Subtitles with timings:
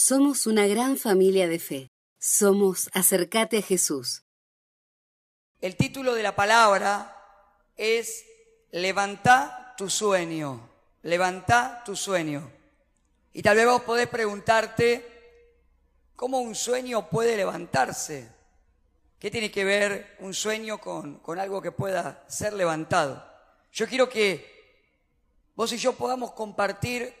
[0.00, 1.90] Somos una gran familia de fe.
[2.20, 4.22] Somos Acercate a Jesús.
[5.60, 7.16] El título de la palabra
[7.76, 8.24] es
[8.70, 10.70] Levanta tu sueño.
[11.02, 12.48] Levanta tu sueño.
[13.32, 15.04] Y tal vez vos podés preguntarte,
[16.14, 18.28] ¿cómo un sueño puede levantarse?
[19.18, 23.28] ¿Qué tiene que ver un sueño con, con algo que pueda ser levantado?
[23.72, 27.12] Yo quiero que vos y yo podamos compartir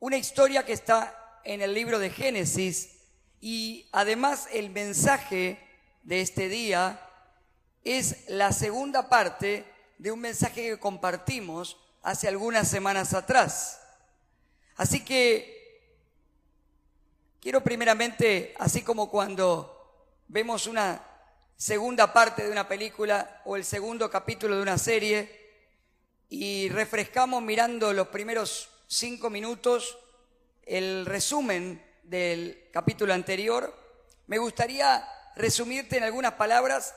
[0.00, 2.90] una historia que está en el libro de Génesis
[3.40, 5.60] y además el mensaje
[6.02, 7.00] de este día
[7.84, 9.64] es la segunda parte
[9.98, 13.80] de un mensaje que compartimos hace algunas semanas atrás.
[14.76, 15.80] Así que
[17.40, 19.72] quiero primeramente, así como cuando
[20.26, 21.00] vemos una
[21.56, 25.46] segunda parte de una película o el segundo capítulo de una serie
[26.28, 29.96] y refrescamos mirando los primeros cinco minutos
[30.66, 33.72] el resumen del capítulo anterior,
[34.26, 36.94] me gustaría resumirte en algunas palabras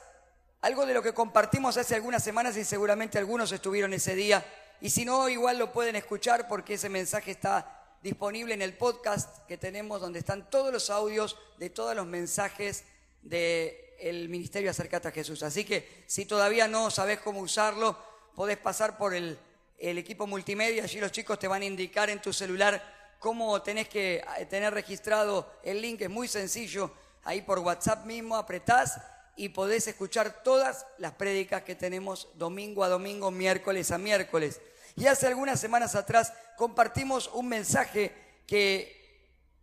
[0.62, 4.44] algo de lo que compartimos hace algunas semanas y seguramente algunos estuvieron ese día.
[4.82, 9.46] Y si no, igual lo pueden escuchar porque ese mensaje está disponible en el podcast
[9.46, 12.86] que tenemos donde están todos los audios de todos los mensajes
[13.22, 15.44] del Ministerio Acercate a Jesús.
[15.44, 17.98] Así que si todavía no sabes cómo usarlo,
[18.36, 19.38] podés pasar por el,
[19.78, 20.84] el equipo multimedia.
[20.84, 24.74] Allí los chicos te van a indicar en tu celular cómo tenés que eh, tener
[24.74, 26.02] registrado el link.
[26.02, 26.92] Es muy sencillo.
[27.24, 29.00] Ahí por WhatsApp mismo apretás
[29.36, 34.60] y podés escuchar todas las prédicas que tenemos domingo a domingo, miércoles a miércoles.
[34.96, 38.12] Y hace algunas semanas atrás compartimos un mensaje
[38.48, 38.98] que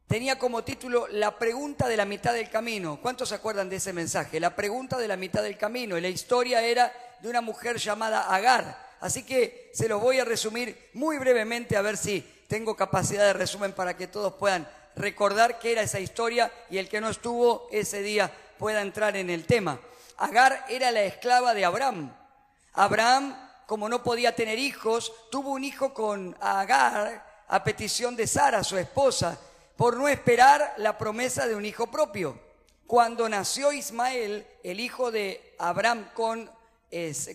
[0.06, 3.00] tenía como título La pregunta de la mitad del camino.
[3.02, 4.38] ¿Cuántos se acuerdan de ese mensaje?
[4.38, 5.98] La pregunta de la mitad del camino.
[5.98, 8.86] Y la historia era de una mujer llamada Agar.
[9.00, 13.32] Así que se los voy a resumir muy brevemente a ver si tengo capacidad de
[13.32, 17.68] resumen para que todos puedan recordar qué era esa historia y el que no estuvo
[17.70, 19.78] ese día pueda entrar en el tema.
[20.16, 22.14] Agar era la esclava de Abraham.
[22.72, 23.36] Abraham,
[23.66, 28.76] como no podía tener hijos, tuvo un hijo con Agar a petición de Sara, su
[28.78, 29.38] esposa,
[29.76, 32.38] por no esperar la promesa de un hijo propio.
[32.86, 36.50] Cuando nació Ismael, el hijo de Abraham con,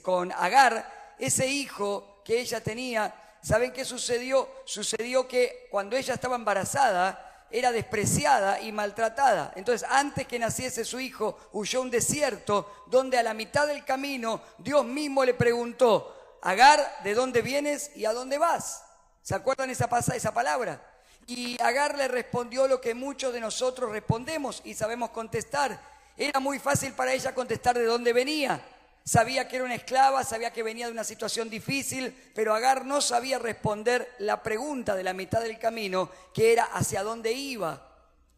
[0.02, 4.50] con Agar, ese hijo que ella tenía, ¿saben qué sucedió?
[4.66, 9.52] Sucedió que cuando ella estaba embarazada, era despreciada y maltratada.
[9.56, 13.84] Entonces, antes que naciese su hijo, huyó a un desierto donde a la mitad del
[13.84, 18.84] camino Dios mismo le preguntó, Agar, ¿de dónde vienes y a dónde vas?
[19.22, 20.82] ¿Se acuerdan esa, esa palabra?
[21.28, 25.80] Y Agar le respondió lo que muchos de nosotros respondemos y sabemos contestar.
[26.18, 28.62] Era muy fácil para ella contestar de dónde venía
[29.04, 33.02] sabía que era una esclava, sabía que venía de una situación difícil, pero Agar no
[33.02, 37.88] sabía responder la pregunta de la mitad del camino, que era hacia dónde iba.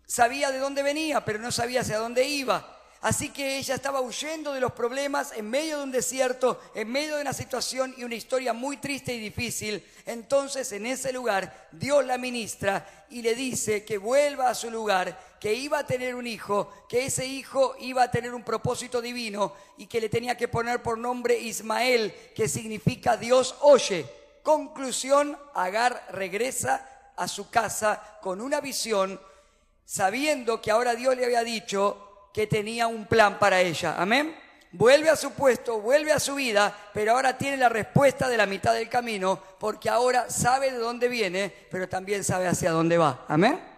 [0.05, 2.73] Sabía de dónde venía, pero no sabía hacia dónde iba.
[3.03, 7.17] Así que ella estaba huyendo de los problemas en medio de un desierto, en medio
[7.17, 9.85] de una situación y una historia muy triste y difícil.
[10.05, 15.19] Entonces en ese lugar Dios la ministra y le dice que vuelva a su lugar,
[15.43, 19.51] que iba a tener un hijo, que ese hijo iba a tener un propósito divino
[19.77, 24.05] y que le tenía que poner por nombre Ismael, que significa Dios oye.
[24.41, 29.19] Conclusión, Agar regresa a su casa con una visión,
[29.83, 33.95] sabiendo que ahora Dios le había dicho, que tenía un plan para ella.
[33.97, 34.33] Amén.
[34.71, 38.45] Vuelve a su puesto, vuelve a su vida, pero ahora tiene la respuesta de la
[38.45, 43.25] mitad del camino, porque ahora sabe de dónde viene, pero también sabe hacia dónde va.
[43.27, 43.72] Amén.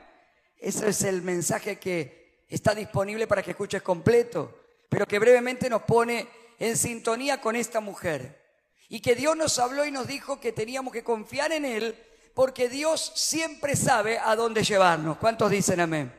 [0.65, 5.83] Ese es el mensaje que está disponible para que escuches completo, pero que brevemente nos
[5.83, 6.27] pone
[6.57, 8.41] en sintonía con esta mujer.
[8.89, 11.95] Y que Dios nos habló y nos dijo que teníamos que confiar en Él,
[12.33, 15.17] porque Dios siempre sabe a dónde llevarnos.
[15.17, 16.11] ¿Cuántos dicen amén?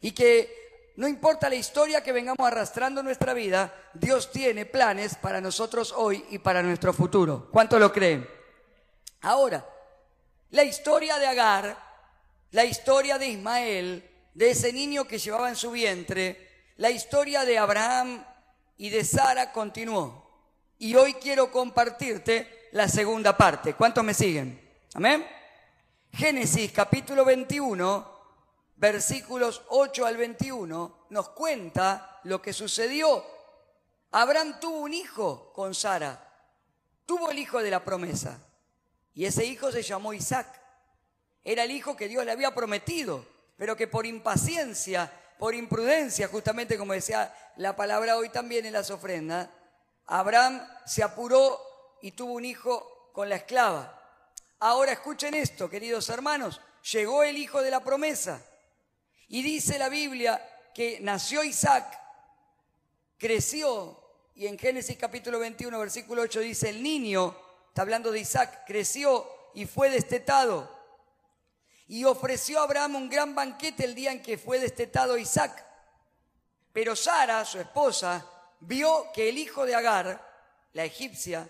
[0.00, 5.16] Y que no importa la historia que vengamos arrastrando en nuestra vida, Dios tiene planes
[5.16, 7.48] para nosotros hoy y para nuestro futuro.
[7.50, 8.28] ¿Cuánto lo creen?
[9.22, 9.68] Ahora,
[10.50, 11.91] la historia de Agar,
[12.52, 17.58] la historia de Ismael, de ese niño que llevaba en su vientre, la historia de
[17.58, 18.24] Abraham
[18.78, 20.22] y de Sara continuó.
[20.78, 23.74] Y hoy quiero compartirte la segunda parte.
[23.74, 24.60] ¿Cuántos me siguen?
[24.94, 25.26] Amén.
[26.12, 28.12] Génesis capítulo 21
[28.82, 33.24] versículos 8 al 21, nos cuenta lo que sucedió.
[34.10, 36.28] Abraham tuvo un hijo con Sara,
[37.06, 38.44] tuvo el hijo de la promesa,
[39.14, 40.60] y ese hijo se llamó Isaac.
[41.44, 46.78] Era el hijo que Dios le había prometido, pero que por impaciencia, por imprudencia, justamente
[46.78, 49.48] como decía la palabra hoy también en las ofrendas,
[50.06, 51.60] Abraham se apuró
[52.00, 53.98] y tuvo un hijo con la esclava.
[54.60, 56.60] Ahora escuchen esto, queridos hermanos,
[56.92, 58.44] llegó el hijo de la promesa
[59.28, 60.40] Y dice la Biblia
[60.74, 61.98] que nació Isaac,
[63.18, 63.98] creció,
[64.34, 67.36] y en Génesis capítulo 21, versículo 8 dice, el niño,
[67.68, 70.81] está hablando de Isaac, creció y fue destetado.
[71.92, 75.62] Y ofreció a Abraham un gran banquete el día en que fue destetado Isaac.
[76.72, 78.26] Pero Sara, su esposa,
[78.60, 80.26] vio que el hijo de Agar,
[80.72, 81.46] la egipcia,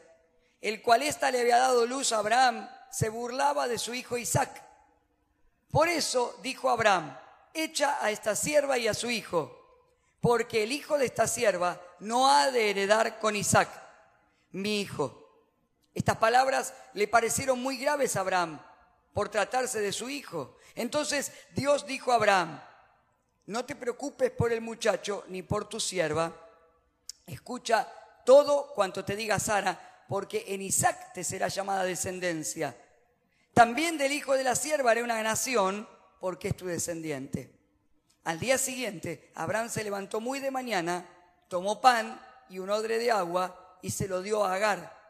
[0.61, 4.51] el cual ésta le había dado luz a Abraham, se burlaba de su hijo Isaac.
[5.71, 7.17] Por eso dijo Abraham,
[7.55, 9.87] echa a esta sierva y a su hijo,
[10.21, 13.69] porque el hijo de esta sierva no ha de heredar con Isaac,
[14.51, 15.23] mi hijo.
[15.95, 18.61] Estas palabras le parecieron muy graves a Abraham
[19.13, 20.57] por tratarse de su hijo.
[20.75, 22.63] Entonces Dios dijo a Abraham,
[23.47, 26.33] no te preocupes por el muchacho ni por tu sierva,
[27.27, 27.89] escucha
[28.25, 32.77] todo cuanto te diga Sara, porque en Isaac te será llamada descendencia.
[33.55, 35.89] También del hijo de la sierva haré una nación,
[36.21, 37.53] porque es tu descendiente.
[38.25, 41.05] Al día siguiente, Abraham se levantó muy de mañana,
[41.49, 45.03] tomó pan y un odre de agua y se lo dio a Agar.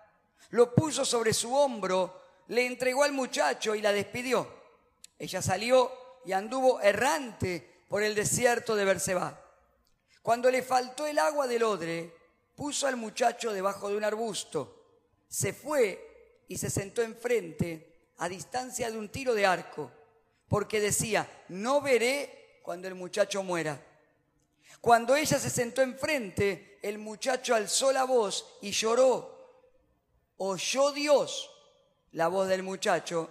[0.50, 2.21] Lo puso sobre su hombro,
[2.52, 4.46] le entregó al muchacho y la despidió.
[5.18, 5.90] Ella salió
[6.26, 9.40] y anduvo errante por el desierto de Berseba.
[10.20, 12.14] Cuando le faltó el agua del odre,
[12.54, 14.84] puso al muchacho debajo de un arbusto.
[15.28, 19.90] Se fue y se sentó enfrente, a distancia de un tiro de arco,
[20.46, 23.82] porque decía, no veré cuando el muchacho muera.
[24.82, 29.40] Cuando ella se sentó enfrente, el muchacho alzó la voz y lloró.
[30.36, 31.51] Oyó Dios
[32.12, 33.30] la voz del muchacho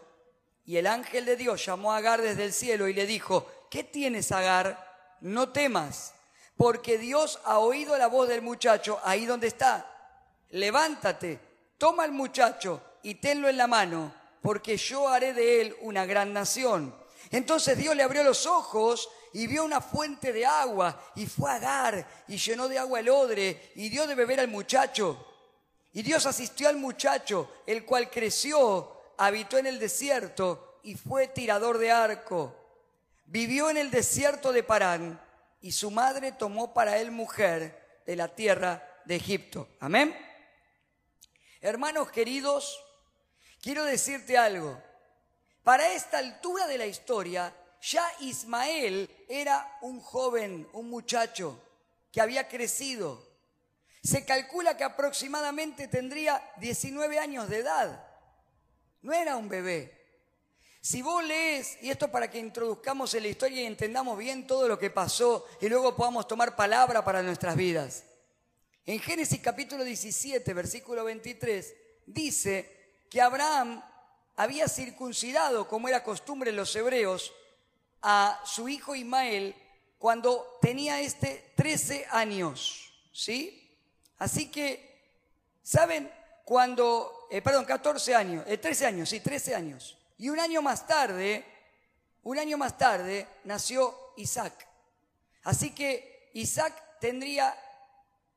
[0.65, 3.83] y el ángel de Dios llamó a Agar desde el cielo y le dijo, ¿qué
[3.83, 5.17] tienes Agar?
[5.21, 6.13] No temas,
[6.55, 9.87] porque Dios ha oído la voz del muchacho ahí donde está.
[10.49, 11.39] Levántate,
[11.77, 16.33] toma al muchacho y tenlo en la mano, porque yo haré de él una gran
[16.33, 16.95] nación.
[17.31, 21.55] Entonces Dios le abrió los ojos y vio una fuente de agua y fue a
[21.55, 25.30] Agar y llenó de agua el odre y dio de beber al muchacho.
[25.93, 31.77] Y Dios asistió al muchacho, el cual creció, habitó en el desierto y fue tirador
[31.77, 32.55] de arco.
[33.25, 35.21] Vivió en el desierto de Parán
[35.61, 39.67] y su madre tomó para él mujer de la tierra de Egipto.
[39.79, 40.15] Amén.
[41.59, 42.83] Hermanos queridos,
[43.61, 44.81] quiero decirte algo.
[45.63, 51.59] Para esta altura de la historia, ya Ismael era un joven, un muchacho
[52.11, 53.30] que había crecido.
[54.03, 58.07] Se calcula que aproximadamente tendría 19 años de edad.
[59.01, 59.99] No era un bebé.
[60.81, 64.67] Si vos lees, y esto para que introduzcamos en la historia y entendamos bien todo
[64.67, 68.03] lo que pasó y luego podamos tomar palabra para nuestras vidas.
[68.87, 71.75] En Génesis capítulo 17, versículo 23,
[72.07, 73.83] dice que Abraham
[74.35, 77.31] había circuncidado, como era costumbre en los hebreos,
[78.01, 79.55] a su hijo Ismael
[79.99, 82.91] cuando tenía este 13 años.
[83.13, 83.60] ¿Sí?
[84.21, 85.01] Así que,
[85.63, 86.11] ¿saben?
[86.45, 89.97] Cuando, eh, perdón, 14 años, eh, 13 años, sí, 13 años.
[90.19, 91.43] Y un año más tarde,
[92.21, 94.67] un año más tarde, nació Isaac.
[95.41, 97.57] Así que Isaac tendría,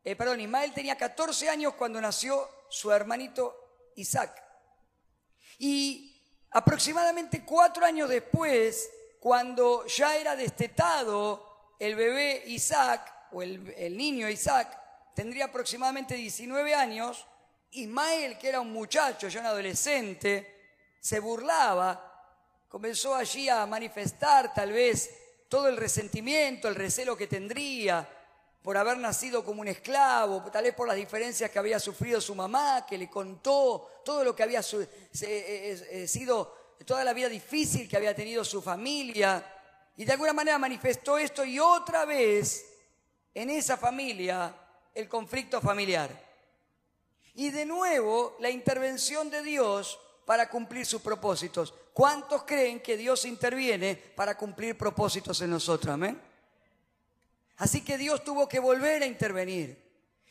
[0.02, 4.42] eh, perdón, Ismael tenía 14 años cuando nació su hermanito Isaac.
[5.58, 6.18] Y
[6.52, 8.88] aproximadamente cuatro años después,
[9.20, 14.80] cuando ya era destetado el bebé Isaac, o el, el niño Isaac,
[15.14, 17.26] tendría aproximadamente 19 años,
[17.70, 20.54] Ismael, que era un muchacho, ya un adolescente,
[21.00, 22.12] se burlaba,
[22.68, 25.10] comenzó allí a manifestar tal vez
[25.48, 28.08] todo el resentimiento, el recelo que tendría
[28.64, 32.34] por haber nacido como un esclavo, tal vez por las diferencias que había sufrido su
[32.34, 34.88] mamá, que le contó todo lo que había eh,
[35.20, 39.44] eh, eh, sido, toda la vida difícil que había tenido su familia.
[39.98, 42.64] Y de alguna manera manifestó esto y otra vez
[43.34, 44.63] en esa familia
[44.94, 46.10] el conflicto familiar.
[47.34, 51.74] Y de nuevo la intervención de Dios para cumplir sus propósitos.
[51.92, 55.94] ¿Cuántos creen que Dios interviene para cumplir propósitos en nosotros?
[55.94, 56.20] Amén.
[57.56, 59.82] Así que Dios tuvo que volver a intervenir.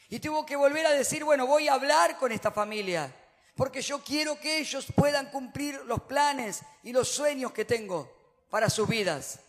[0.10, 3.14] Y tuvo que volver a decir, bueno, voy a hablar con esta familia.
[3.56, 8.12] Porque yo quiero que ellos puedan cumplir los planes y los sueños que tengo
[8.50, 9.40] para sus vidas.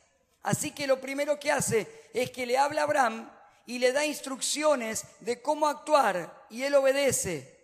[0.42, 3.30] Así que lo primero que hace es que le habla a Abraham
[3.66, 7.54] y le da instrucciones de cómo actuar y él obedece.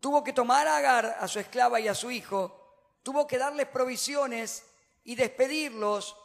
[0.00, 2.58] Tuvo que tomar a Agar, a su esclava y a su hijo,
[3.02, 4.64] tuvo que darles provisiones
[5.04, 6.16] y despedirlos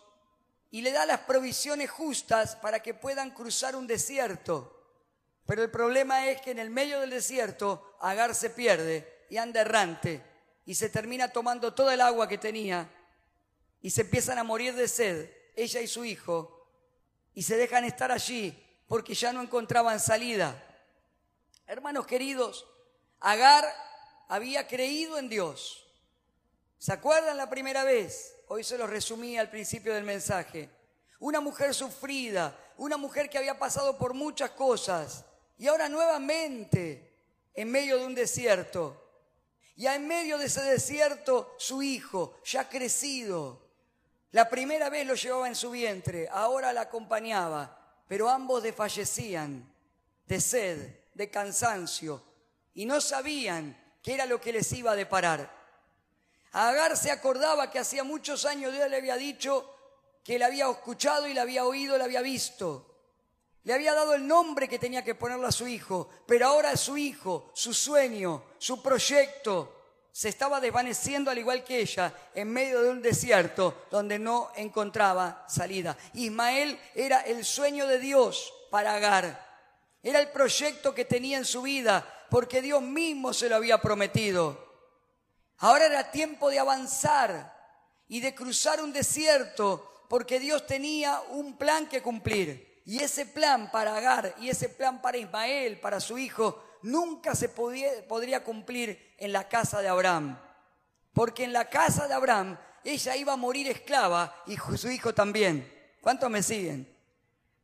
[0.71, 4.73] y le da las provisiones justas para que puedan cruzar un desierto.
[5.45, 9.61] Pero el problema es que en el medio del desierto Agar se pierde y anda
[9.61, 10.23] errante
[10.65, 12.89] y se termina tomando toda el agua que tenía
[13.81, 16.67] y se empiezan a morir de sed, ella y su hijo,
[17.33, 20.63] y se dejan estar allí porque ya no encontraban salida.
[21.65, 22.65] Hermanos queridos,
[23.19, 23.65] Agar
[24.27, 25.85] había creído en Dios.
[26.77, 28.35] ¿Se acuerdan la primera vez?
[28.47, 30.69] Hoy se lo resumí al principio del mensaje.
[31.19, 35.25] Una mujer sufrida, una mujer que había pasado por muchas cosas
[35.57, 37.11] y ahora nuevamente
[37.53, 39.03] en medio de un desierto.
[39.75, 43.61] Y en medio de ese desierto su hijo, ya crecido.
[44.31, 47.76] La primera vez lo llevaba en su vientre, ahora la acompañaba,
[48.07, 49.69] pero ambos desfallecían
[50.25, 52.23] de sed, de cansancio,
[52.73, 55.55] y no sabían qué era lo que les iba a deparar.
[56.51, 59.73] Agar se acordaba que hacía muchos años Dios le había dicho
[60.23, 62.95] que le había escuchado y le había oído, le había visto.
[63.63, 66.97] Le había dado el nombre que tenía que ponerle a su hijo, pero ahora su
[66.97, 69.76] hijo, su sueño, su proyecto,
[70.17, 75.45] se estaba desvaneciendo al igual que ella en medio de un desierto donde no encontraba
[75.47, 75.95] salida.
[76.15, 79.47] Ismael era el sueño de Dios para Agar.
[80.01, 84.57] Era el proyecto que tenía en su vida porque Dios mismo se lo había prometido.
[85.57, 87.55] Ahora era tiempo de avanzar
[88.07, 92.81] y de cruzar un desierto porque Dios tenía un plan que cumplir.
[92.85, 97.49] Y ese plan para Agar y ese plan para Ismael, para su hijo, nunca se
[97.49, 100.39] podría cumplir en la casa de Abraham.
[101.13, 105.71] Porque en la casa de Abraham ella iba a morir esclava y su hijo también.
[106.01, 106.87] ¿Cuántos me siguen?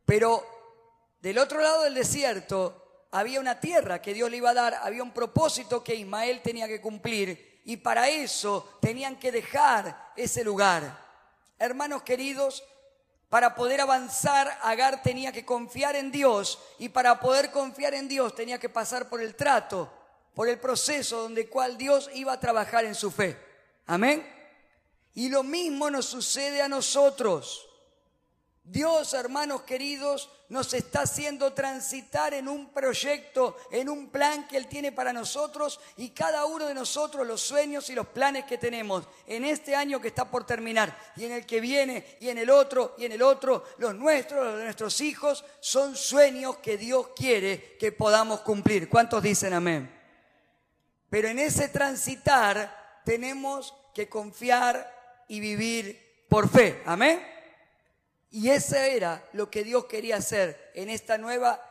[0.05, 0.43] Pero
[1.21, 5.03] del otro lado del desierto había una tierra que Dios le iba a dar, había
[5.03, 10.99] un propósito que Ismael tenía que cumplir y para eso tenían que dejar ese lugar.
[11.57, 12.63] Hermanos queridos,
[13.33, 18.35] para poder avanzar, Agar tenía que confiar en Dios y para poder confiar en Dios
[18.35, 19.91] tenía que pasar por el trato,
[20.35, 23.35] por el proceso donde cual Dios iba a trabajar en su fe.
[23.87, 24.23] Amén.
[25.15, 27.67] Y lo mismo nos sucede a nosotros.
[28.65, 34.67] Dios, hermanos queridos, nos está haciendo transitar en un proyecto, en un plan que Él
[34.67, 39.05] tiene para nosotros y cada uno de nosotros los sueños y los planes que tenemos
[39.27, 42.49] en este año que está por terminar y en el que viene y en el
[42.49, 47.09] otro y en el otro, los nuestros, los de nuestros hijos, son sueños que Dios
[47.15, 48.87] quiere que podamos cumplir.
[48.87, 49.93] ¿Cuántos dicen amén?
[51.09, 56.81] Pero en ese transitar tenemos que confiar y vivir por fe.
[56.85, 57.32] Amén.
[58.33, 61.63] Y eso era lo que Dios quería hacer en esta nueva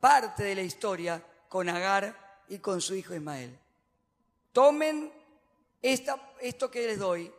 [0.00, 3.58] parte de la historia con Agar y con su hijo Ismael.
[4.52, 5.12] Tomen
[5.82, 7.30] esto que les doy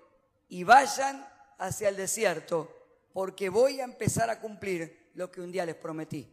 [0.49, 2.71] y vayan hacia el desierto,
[3.11, 6.31] porque voy a empezar a cumplir lo que un día les prometí.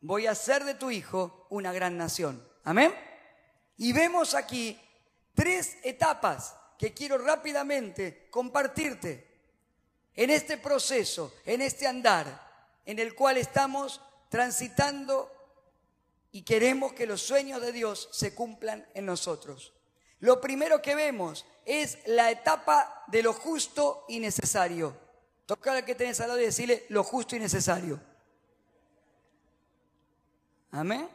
[0.00, 2.42] Voy a hacer de tu hijo una gran nación.
[2.64, 2.94] Amén.
[3.76, 4.80] Y vemos aquí
[5.34, 9.33] tres etapas que quiero rápidamente compartirte
[10.16, 12.44] en este proceso, en este andar
[12.86, 15.30] en el cual estamos transitando
[16.32, 19.72] y queremos que los sueños de Dios se cumplan en nosotros.
[20.20, 24.96] Lo primero que vemos es la etapa de lo justo y necesario.
[25.46, 28.00] Toca al que tenés al lado y decirle lo justo y necesario.
[30.70, 31.08] Amén.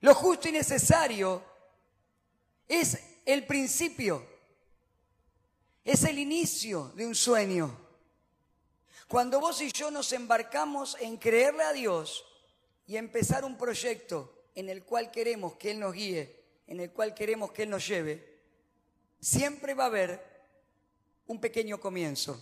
[0.00, 1.42] Lo justo y necesario
[2.68, 4.24] es el principio
[5.88, 7.74] es el inicio de un sueño.
[9.08, 12.26] Cuando vos y yo nos embarcamos en creerle a Dios
[12.86, 17.14] y empezar un proyecto en el cual queremos que Él nos guíe, en el cual
[17.14, 18.38] queremos que Él nos lleve,
[19.18, 20.22] siempre va a haber
[21.26, 22.38] un pequeño comienzo.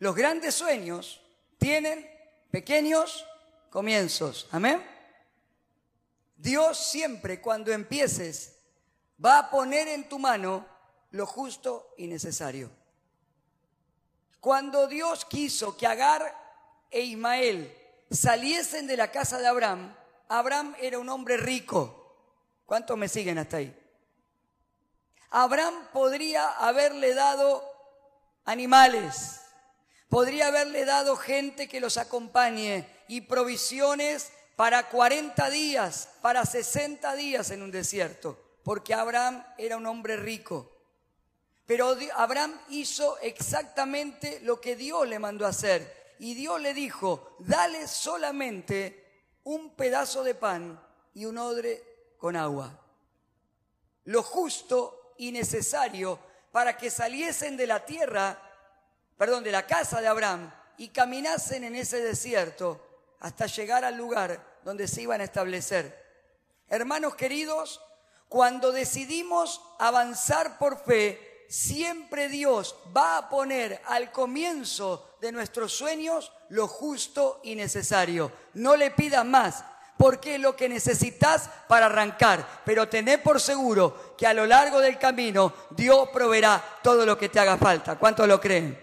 [0.00, 1.20] Los grandes sueños
[1.58, 2.10] tienen
[2.50, 3.24] pequeños
[3.70, 4.48] comienzos.
[4.50, 4.84] Amén.
[6.36, 8.56] Dios siempre cuando empieces
[9.24, 10.77] va a poner en tu mano
[11.10, 12.70] lo justo y necesario.
[14.40, 16.34] Cuando Dios quiso que Agar
[16.90, 17.74] e Ismael
[18.10, 19.94] saliesen de la casa de Abraham,
[20.28, 21.94] Abraham era un hombre rico.
[22.66, 23.74] ¿Cuántos me siguen hasta ahí?
[25.30, 27.64] Abraham podría haberle dado
[28.44, 29.40] animales,
[30.08, 37.50] podría haberle dado gente que los acompañe y provisiones para 40 días, para 60 días
[37.50, 40.77] en un desierto, porque Abraham era un hombre rico.
[41.68, 46.14] Pero Abraham hizo exactamente lo que Dios le mandó hacer.
[46.18, 50.82] Y Dios le dijo, dale solamente un pedazo de pan
[51.12, 52.72] y un odre con agua.
[54.04, 56.18] Lo justo y necesario
[56.52, 58.40] para que saliesen de la tierra,
[59.18, 62.80] perdón, de la casa de Abraham y caminasen en ese desierto
[63.20, 66.02] hasta llegar al lugar donde se iban a establecer.
[66.66, 67.82] Hermanos queridos,
[68.30, 76.32] cuando decidimos avanzar por fe, siempre Dios va a poner al comienzo de nuestros sueños
[76.50, 78.30] lo justo y necesario.
[78.54, 79.64] No le pidas más,
[79.96, 82.46] porque es lo que necesitas para arrancar.
[82.64, 87.28] Pero tené por seguro que a lo largo del camino Dios proveerá todo lo que
[87.28, 87.98] te haga falta.
[87.98, 88.78] ¿Cuántos lo creen?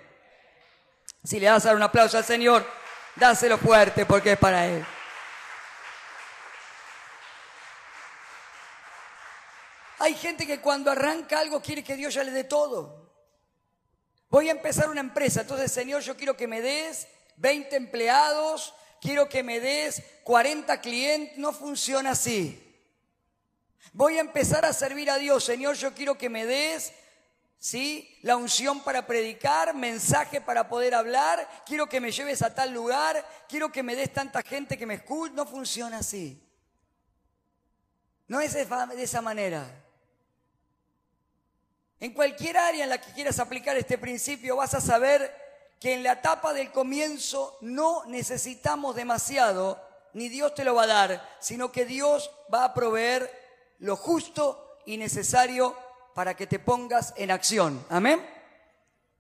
[1.24, 2.66] Si le das a un aplauso al Señor,
[3.16, 4.86] dáselo fuerte porque es para Él.
[10.06, 13.12] Hay gente que cuando arranca algo quiere que Dios ya le dé todo.
[14.30, 17.08] Voy a empezar una empresa, entonces Señor, yo quiero que me des
[17.38, 22.62] 20 empleados, quiero que me des 40 clientes, no funciona así.
[23.94, 26.94] Voy a empezar a servir a Dios, Señor, yo quiero que me des
[27.58, 28.20] ¿sí?
[28.22, 33.28] La unción para predicar, mensaje para poder hablar, quiero que me lleves a tal lugar,
[33.50, 36.48] quiero que me des tanta gente que me escuche, no funciona así.
[38.28, 38.68] No es de
[39.02, 39.82] esa manera.
[42.06, 45.36] En cualquier área en la que quieras aplicar este principio vas a saber
[45.80, 49.82] que en la etapa del comienzo no necesitamos demasiado,
[50.14, 53.28] ni Dios te lo va a dar, sino que Dios va a proveer
[53.80, 55.76] lo justo y necesario
[56.14, 57.84] para que te pongas en acción.
[57.90, 58.24] Amén.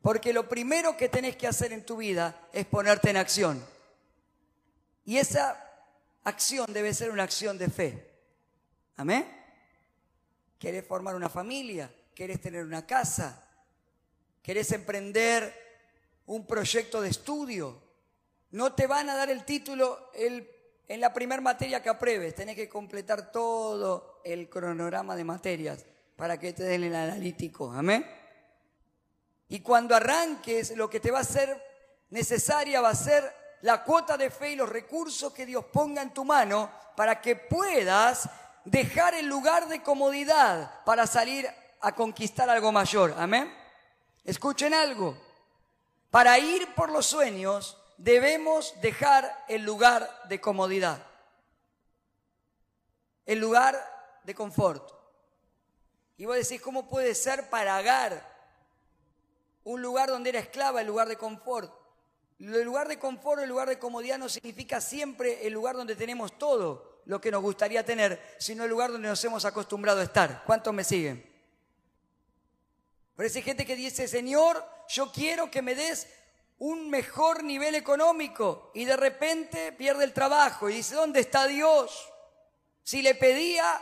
[0.04, 3.65] Porque lo primero que tenés que hacer en tu vida es ponerte en acción.
[5.06, 5.60] Y esa
[6.24, 8.12] acción debe ser una acción de fe.
[8.96, 9.27] Amén.
[10.60, 11.92] ¿Querés formar una familia?
[12.16, 13.44] Querés tener una casa,
[14.42, 15.54] querés emprender
[16.28, 17.84] un proyecto de estudio.
[18.52, 22.70] No te van a dar el título en la primera materia que apruebes, tenés que
[22.70, 27.72] completar todo el cronograma de materias para que te den el analítico.
[27.74, 28.06] Amén.
[29.50, 31.62] Y cuando arranques, lo que te va a ser
[32.10, 33.30] necesaria va a ser
[33.62, 37.36] la cuota de fe y los recursos que Dios ponga en tu mano para que
[37.36, 38.30] puedas
[38.64, 41.48] dejar el lugar de comodidad para salir
[41.86, 43.13] a conquistar algo mayor.
[43.15, 43.54] Amén.
[44.24, 45.15] Escuchen algo.
[46.10, 51.05] Para ir por los sueños debemos dejar el lugar de comodidad,
[53.27, 53.79] el lugar
[54.24, 54.92] de confort.
[56.18, 58.33] Y vos decís, ¿cómo puede ser para Agar
[59.64, 61.72] un lugar donde era esclava, el lugar de confort?
[62.40, 66.36] El lugar de confort, el lugar de comodidad no significa siempre el lugar donde tenemos
[66.40, 70.44] todo lo que nos gustaría tener, sino el lugar donde nos hemos acostumbrado a estar.
[70.48, 71.35] ¿Cuántos me siguen?
[73.16, 76.08] Pero hay gente que dice, Señor, yo quiero que me des
[76.58, 82.10] un mejor nivel económico y de repente pierde el trabajo y dice, ¿dónde está Dios?
[82.84, 83.82] Si le pedía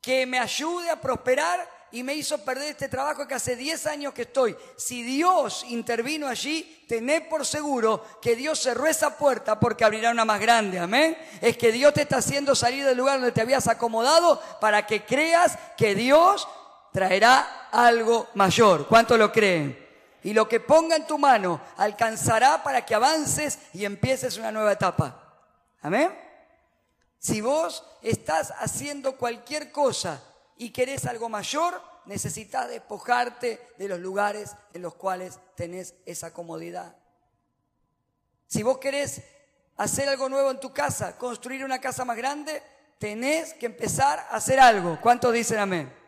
[0.00, 4.12] que me ayude a prosperar y me hizo perder este trabajo que hace 10 años
[4.12, 4.56] que estoy.
[4.76, 10.24] Si Dios intervino allí, tened por seguro que Dios cerró esa puerta porque abrirá una
[10.24, 10.80] más grande.
[10.80, 11.16] Amén.
[11.40, 15.04] Es que Dios te está haciendo salir del lugar donde te habías acomodado para que
[15.04, 16.48] creas que Dios
[16.94, 18.86] traerá algo mayor.
[18.86, 19.76] ¿Cuánto lo creen?
[20.22, 24.72] Y lo que ponga en tu mano alcanzará para que avances y empieces una nueva
[24.72, 25.34] etapa.
[25.82, 26.16] Amén.
[27.18, 30.22] Si vos estás haciendo cualquier cosa
[30.56, 36.94] y querés algo mayor, necesitas despojarte de los lugares en los cuales tenés esa comodidad.
[38.46, 39.20] Si vos querés
[39.78, 42.62] hacer algo nuevo en tu casa, construir una casa más grande,
[43.00, 45.00] tenés que empezar a hacer algo.
[45.00, 46.03] ¿Cuántos dicen amén?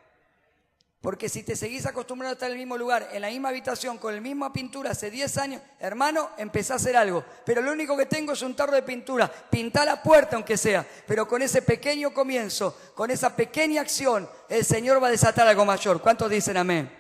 [1.07, 3.97] Porque si te seguís acostumbrando a estar en el mismo lugar, en la misma habitación,
[3.97, 7.25] con la misma pintura hace 10 años, hermano, empezá a hacer algo.
[7.45, 9.29] Pero lo único que tengo es un tarro de pintura.
[9.29, 10.85] Pintá la puerta aunque sea.
[11.07, 15.65] Pero con ese pequeño comienzo, con esa pequeña acción, el Señor va a desatar algo
[15.65, 16.03] mayor.
[16.03, 16.91] ¿Cuántos dicen amén?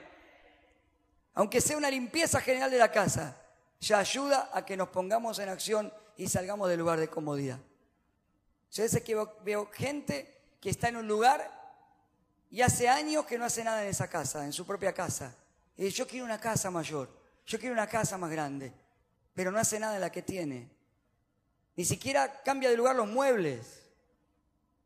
[1.35, 3.37] Aunque sea una limpieza general de la casa,
[3.81, 7.59] ya ayuda a que nos pongamos en acción y salgamos del lugar de comodidad.
[8.71, 11.66] Yo a veces que veo gente que está en un lugar
[12.51, 15.35] y hace años que no hace nada en esa casa, en su propia casa.
[15.77, 17.09] Y dice, yo quiero una casa mayor,
[17.47, 18.73] yo quiero una casa más grande,
[19.35, 20.71] pero no hace nada en la que tiene.
[21.77, 23.83] Ni siquiera cambia de lugar los muebles.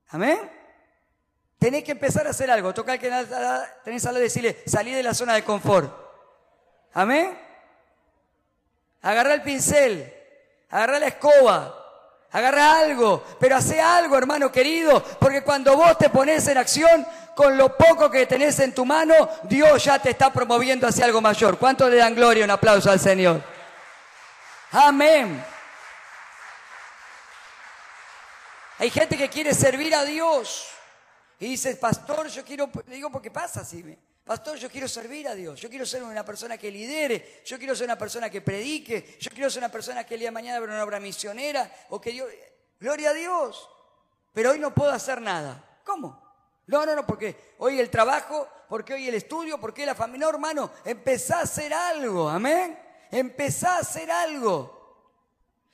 [0.09, 0.38] Amén.
[1.59, 2.75] Tenés que empezar a hacer algo.
[2.75, 3.09] Toca al que
[3.85, 5.94] tenés al lado y decirle, salí de la zona de confort.
[6.92, 7.38] Amén.
[9.03, 10.12] Agarra el pincel,
[10.68, 11.81] agarra la escoba,
[12.33, 17.57] agarra algo, pero hace algo, hermano querido, porque cuando vos te pones en acción, con
[17.57, 21.59] lo poco que tenés en tu mano, Dios ya te está promoviendo hacia algo mayor.
[21.59, 22.45] ¿Cuánto le dan gloria?
[22.45, 23.43] Un aplauso al Señor.
[24.73, 25.45] Amén.
[28.79, 30.69] Hay gente que quiere servir a Dios
[31.38, 33.85] y dice, pastor, yo quiero, le digo, ¿por qué pasa así?
[34.25, 37.75] Pastor, yo quiero servir a Dios, yo quiero ser una persona que lidere, yo quiero
[37.75, 40.59] ser una persona que predique, yo quiero ser una persona que el día de mañana
[40.59, 42.31] abra una obra misionera o que Dios,
[42.79, 43.69] gloria a Dios,
[44.33, 45.64] pero hoy no puedo hacer nada.
[45.85, 46.30] ¿Cómo?
[46.71, 50.27] No, no, no, porque hoy el trabajo, porque hoy el estudio, porque la familia.
[50.27, 52.79] No, hermano, empezá a hacer algo, amén.
[53.11, 54.79] Empezá a hacer algo.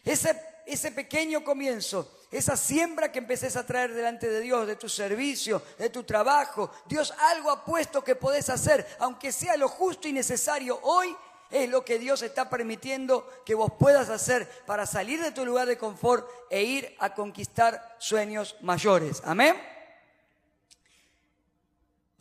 [0.02, 4.88] Ese, ese pequeño comienzo, esa siembra que empecés a traer delante de Dios, de tu
[4.88, 6.70] servicio, de tu trabajo.
[6.86, 11.14] Dios algo ha puesto que podés hacer, aunque sea lo justo y necesario hoy,
[11.50, 15.68] es lo que Dios está permitiendo que vos puedas hacer para salir de tu lugar
[15.68, 19.20] de confort e ir a conquistar sueños mayores.
[19.26, 19.75] Amén.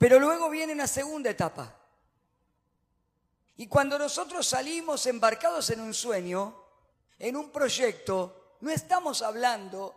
[0.05, 1.75] Pero luego viene una segunda etapa.
[3.57, 6.55] Y cuando nosotros salimos embarcados en un sueño,
[7.17, 9.95] en un proyecto, no estamos hablando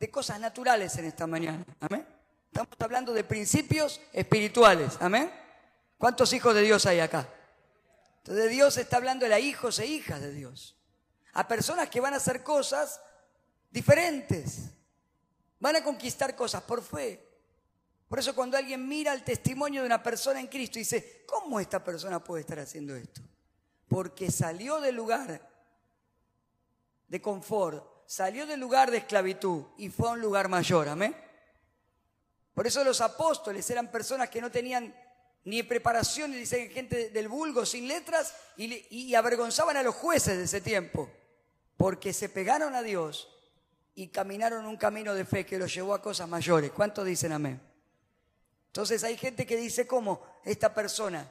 [0.00, 1.64] de cosas naturales en esta mañana.
[1.78, 2.04] Amén.
[2.46, 4.96] Estamos hablando de principios espirituales.
[4.98, 5.32] Amén.
[5.96, 7.28] ¿Cuántos hijos de Dios hay acá?
[8.24, 10.76] Entonces Dios está hablando a hijos e hijas de Dios.
[11.34, 13.00] A personas que van a hacer cosas
[13.70, 14.70] diferentes.
[15.60, 17.29] Van a conquistar cosas por fe.
[18.10, 21.60] Por eso cuando alguien mira el testimonio de una persona en Cristo y dice, ¿cómo
[21.60, 23.20] esta persona puede estar haciendo esto?
[23.86, 25.48] Porque salió del lugar
[27.06, 31.14] de confort, salió del lugar de esclavitud y fue a un lugar mayor, amén.
[32.52, 34.92] Por eso los apóstoles eran personas que no tenían
[35.44, 40.44] ni preparación, dicen gente del vulgo, sin letras, y, y avergonzaban a los jueces de
[40.46, 41.08] ese tiempo,
[41.76, 43.28] porque se pegaron a Dios
[43.94, 46.72] y caminaron un camino de fe que los llevó a cosas mayores.
[46.72, 47.69] ¿Cuántos dicen amén?
[48.70, 51.28] Entonces hay gente que dice cómo esta persona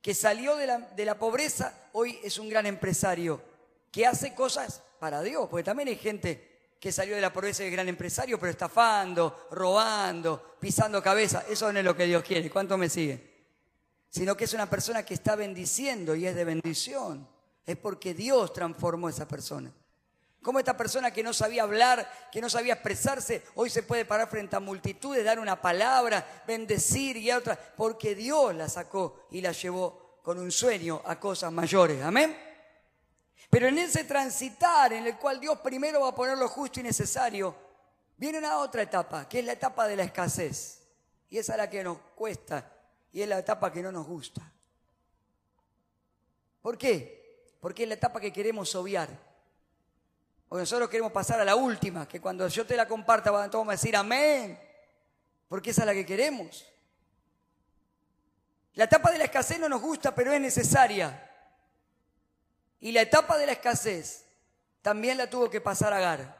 [0.00, 3.42] que salió de la, de la pobreza hoy es un gran empresario,
[3.90, 7.66] que hace cosas para Dios, porque también hay gente que salió de la pobreza y
[7.66, 11.44] es gran empresario, pero estafando, robando, pisando cabeza.
[11.48, 12.48] Eso no es lo que Dios quiere.
[12.48, 13.38] ¿Cuánto me sigue?
[14.08, 17.28] Sino que es una persona que está bendiciendo y es de bendición.
[17.66, 19.72] Es porque Dios transformó a esa persona.
[20.42, 24.28] Cómo esta persona que no sabía hablar, que no sabía expresarse, hoy se puede parar
[24.28, 29.40] frente a multitudes, dar una palabra, bendecir y a otra, porque Dios la sacó y
[29.40, 32.02] la llevó con un sueño a cosas mayores.
[32.02, 32.36] Amén.
[33.50, 36.82] Pero en ese transitar en el cual Dios primero va a poner lo justo y
[36.82, 37.54] necesario,
[38.16, 40.82] viene una otra etapa, que es la etapa de la escasez.
[41.30, 42.72] Y esa es la que nos cuesta
[43.10, 44.52] y es la etapa que no nos gusta.
[46.62, 47.56] ¿Por qué?
[47.60, 49.27] Porque es la etapa que queremos obviar.
[50.48, 53.72] Porque nosotros queremos pasar a la última, que cuando yo te la comparta vamos a
[53.72, 54.58] decir amén,
[55.46, 56.66] porque esa es la que queremos.
[58.72, 61.28] La etapa de la escasez no nos gusta, pero es necesaria.
[62.80, 64.24] Y la etapa de la escasez
[64.82, 66.38] también la tuvo que pasar Agar.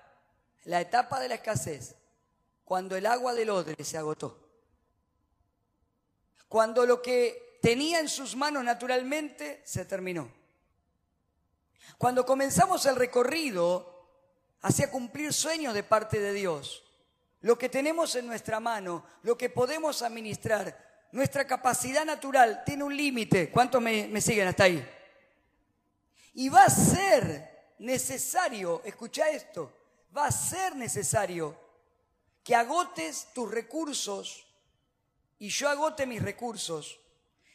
[0.65, 1.97] La etapa de la escasez,
[2.65, 4.49] cuando el agua del odre se agotó.
[6.49, 10.31] Cuando lo que tenía en sus manos naturalmente se terminó.
[11.99, 13.98] Cuando comenzamos el recorrido
[14.63, 16.85] hacia cumplir sueños de parte de Dios.
[17.41, 22.97] Lo que tenemos en nuestra mano, lo que podemos administrar, nuestra capacidad natural tiene un
[22.97, 23.51] límite.
[23.51, 24.87] ¿Cuántos me, siguen hasta ahí?
[26.35, 29.73] Y va a ser necesario, escucha esto,
[30.17, 31.57] va a ser necesario
[32.43, 34.47] que agotes tus recursos
[35.39, 37.01] y yo agote mis recursos.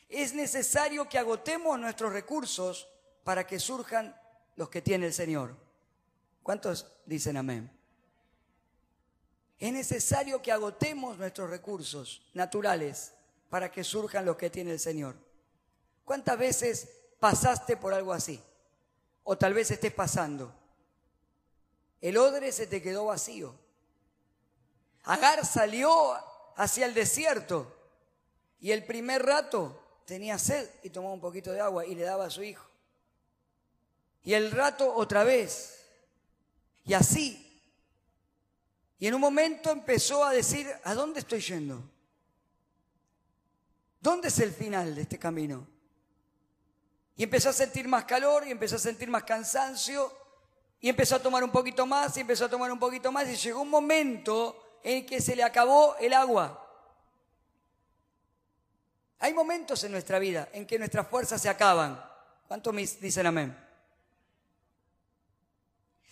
[0.08, 2.88] Es necesario que agotemos nuestros recursos
[3.24, 4.16] para que surjan
[4.56, 5.63] los que tiene el Señor.
[6.44, 7.72] ¿Cuántos dicen amén?
[9.58, 13.14] Es necesario que agotemos nuestros recursos naturales
[13.50, 15.16] para que surjan los que tiene el Señor.
[16.04, 18.42] ¿Cuántas veces pasaste por algo así?
[19.24, 20.54] O tal vez estés pasando.
[22.02, 23.56] El odre se te quedó vacío.
[25.06, 25.92] Agar salió
[26.58, 27.74] hacia el desierto
[28.60, 32.26] y el primer rato tenía sed y tomó un poquito de agua y le daba
[32.26, 32.66] a su hijo.
[34.24, 35.83] Y el rato otra vez
[36.86, 37.40] y así.
[39.00, 41.84] Y en un momento empezó a decir, ¿a dónde estoy yendo?
[44.00, 45.68] ¿Dónde es el final de este camino?
[47.16, 50.12] Y empezó a sentir más calor y empezó a sentir más cansancio
[50.80, 53.36] y empezó a tomar un poquito más y empezó a tomar un poquito más y
[53.36, 56.60] llegó un momento en que se le acabó el agua.
[59.20, 62.04] Hay momentos en nuestra vida en que nuestras fuerzas se acaban.
[62.48, 63.58] ¿Cuántos dicen amén?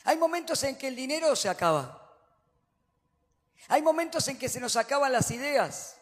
[0.04, 1.98] Hay momentos en que el dinero se acaba.
[3.68, 5.98] Hay momentos en que se nos acaban las ideas,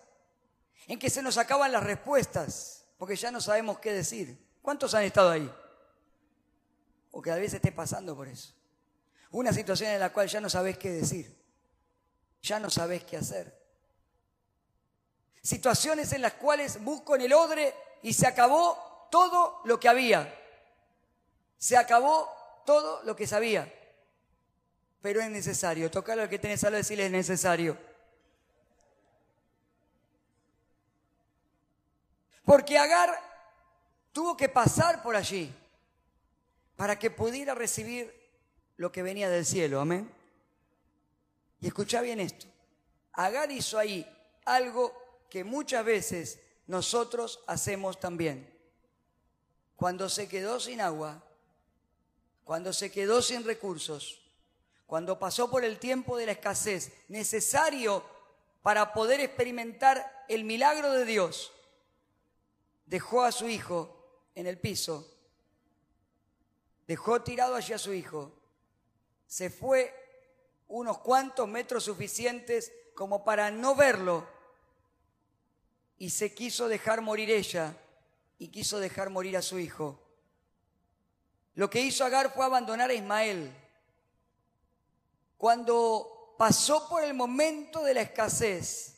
[0.87, 4.47] en que se nos acaban las respuestas, porque ya no sabemos qué decir.
[4.61, 5.51] ¿Cuántos han estado ahí?
[7.11, 8.53] O que a veces esté pasando por eso.
[9.31, 11.37] Una situación en la cual ya no sabes qué decir,
[12.41, 13.59] ya no sabes qué hacer.
[15.41, 20.33] Situaciones en las cuales busco en el odre y se acabó todo lo que había.
[21.57, 22.29] Se acabó
[22.65, 23.71] todo lo que sabía
[25.01, 25.89] pero es necesario.
[25.89, 27.77] Tocar al que tenés al decirle es necesario.
[32.43, 33.11] Porque Agar
[34.11, 35.53] tuvo que pasar por allí
[36.75, 38.13] para que pudiera recibir
[38.77, 39.79] lo que venía del cielo.
[39.79, 40.11] Amén.
[41.61, 42.47] Y escucha bien esto.
[43.13, 44.05] Agar hizo ahí
[44.45, 44.93] algo
[45.29, 48.49] que muchas veces nosotros hacemos también.
[49.75, 51.23] Cuando se quedó sin agua,
[52.43, 54.18] cuando se quedó sin recursos,
[54.89, 58.03] cuando pasó por el tiempo de la escasez necesario
[58.63, 61.51] para poder experimentar el milagro de Dios,
[62.87, 65.07] dejó a su hijo en el piso,
[66.87, 68.33] dejó tirado allí a su hijo,
[69.27, 69.93] se fue
[70.67, 74.27] unos cuantos metros suficientes como para no verlo
[75.99, 77.77] y se quiso dejar morir ella
[78.39, 79.99] y quiso dejar morir a su hijo.
[81.53, 83.53] Lo que hizo Agar fue abandonar a Ismael.
[85.39, 88.97] Cuando pasó por el momento de la escasez,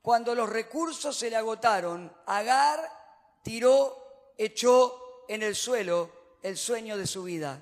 [0.00, 2.80] cuando los recursos se le agotaron, Agar
[3.42, 6.12] tiró, echó en el suelo
[6.44, 7.60] el sueño de su vida.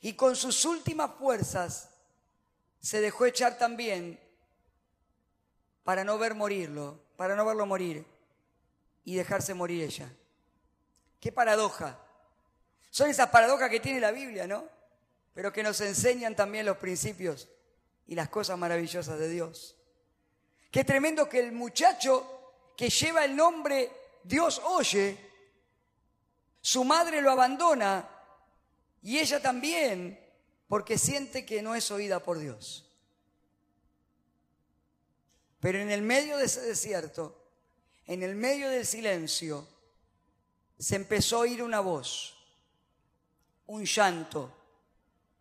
[0.00, 1.90] Y con sus últimas fuerzas
[2.80, 4.20] se dejó echar también
[5.82, 8.06] para no ver morirlo, para no verlo morir
[9.04, 10.08] y dejarse morir ella.
[11.18, 11.98] Qué paradoja.
[12.90, 14.78] Son esas paradojas que tiene la Biblia, ¿no?
[15.40, 17.48] Pero que nos enseñan también los principios
[18.06, 19.74] y las cosas maravillosas de Dios.
[20.70, 23.90] Qué tremendo que el muchacho que lleva el nombre
[24.22, 25.16] Dios oye,
[26.60, 28.06] su madre lo abandona
[29.00, 30.20] y ella también
[30.68, 32.92] porque siente que no es oída por Dios.
[35.58, 37.50] Pero en el medio de ese desierto,
[38.04, 39.66] en el medio del silencio,
[40.78, 42.36] se empezó a oír una voz
[43.70, 44.59] un llanto,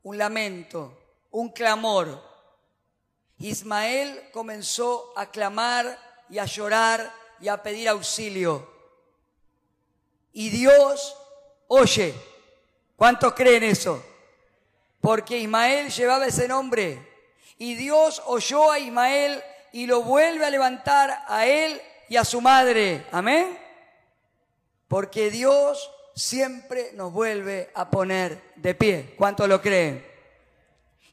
[0.04, 0.98] un lamento,
[1.32, 2.22] un clamor.
[3.38, 5.98] Ismael comenzó a clamar
[6.30, 8.70] y a llorar y a pedir auxilio.
[10.34, 11.16] Y Dios
[11.68, 12.14] oye.
[12.96, 14.04] ¿Cuántos creen eso?
[15.00, 17.08] Porque Ismael llevaba ese nombre.
[17.58, 22.42] Y Dios oyó a Ismael y lo vuelve a levantar a él y a su
[22.42, 23.06] madre.
[23.12, 23.58] Amén.
[24.90, 29.16] Porque Dios siempre nos vuelve a poner de pie.
[29.18, 30.06] ¿Cuánto lo creen?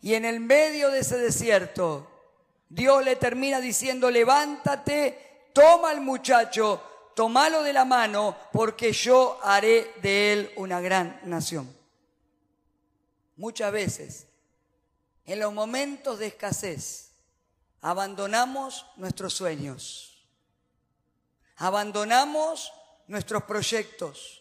[0.03, 2.09] Y en el medio de ese desierto,
[2.69, 6.83] Dios le termina diciendo, levántate, toma al muchacho,
[7.15, 11.75] tomalo de la mano, porque yo haré de él una gran nación.
[13.37, 14.27] Muchas veces,
[15.25, 17.13] en los momentos de escasez,
[17.81, 20.27] abandonamos nuestros sueños,
[21.57, 22.73] abandonamos
[23.07, 24.36] nuestros proyectos,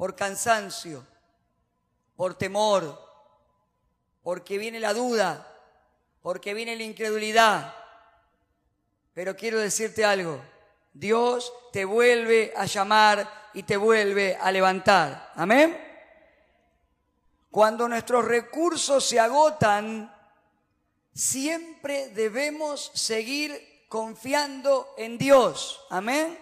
[0.00, 1.06] por cansancio,
[2.16, 2.98] por temor,
[4.22, 5.46] porque viene la duda,
[6.22, 7.74] porque viene la incredulidad.
[9.12, 10.40] Pero quiero decirte algo,
[10.94, 15.32] Dios te vuelve a llamar y te vuelve a levantar.
[15.34, 15.78] Amén.
[17.50, 20.10] Cuando nuestros recursos se agotan,
[21.12, 25.84] siempre debemos seguir confiando en Dios.
[25.90, 26.38] Amén.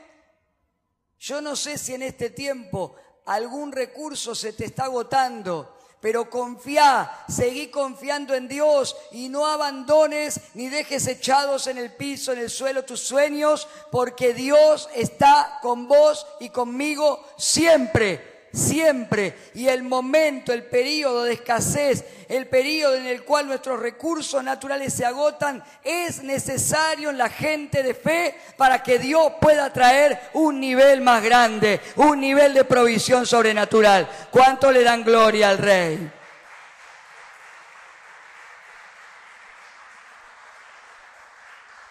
[1.19, 2.95] Yo no sé si en este tiempo
[3.29, 10.41] algún recurso se te está agotando, pero confía, seguí confiando en Dios y no abandones
[10.55, 15.89] ni dejes echados en el piso, en el suelo tus sueños, porque Dios está con
[15.89, 19.37] vos y conmigo siempre siempre.
[19.55, 24.93] Y el momento, el periodo de escasez, el periodo en el cual nuestros recursos naturales
[24.93, 30.61] se agotan, es necesario en la gente de fe para que Dios pueda traer un
[30.61, 34.09] nivel más grande, un nivel de provisión sobrenatural.
[34.31, 36.13] ¿Cuánto le dan gloria al Rey?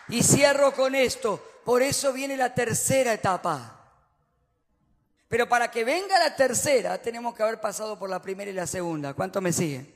[0.09, 1.43] Y cierro con esto.
[1.65, 3.76] Por eso viene la tercera etapa.
[5.27, 8.67] Pero para que venga la tercera, tenemos que haber pasado por la primera y la
[8.67, 9.13] segunda.
[9.13, 9.93] ¿Cuánto me siguen?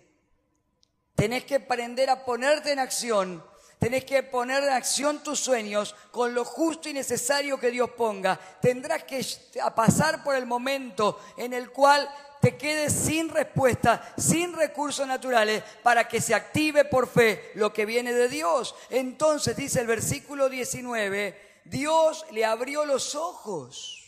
[1.16, 3.44] Tenés que aprender a ponerte en acción.
[3.80, 8.40] Tenés que poner en acción tus sueños con lo justo y necesario que Dios ponga.
[8.62, 9.26] Tendrás que
[9.74, 12.08] pasar por el momento en el cual
[12.42, 17.86] te quedes sin respuesta, sin recursos naturales, para que se active por fe lo que
[17.86, 18.76] viene de Dios.
[18.90, 24.01] Entonces dice el versículo 19, Dios le abrió los ojos